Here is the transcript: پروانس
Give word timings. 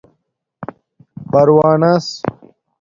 پروانس 1.33 2.07